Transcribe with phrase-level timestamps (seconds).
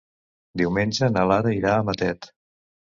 [0.61, 2.31] Diumenge na Lara irà a Matet.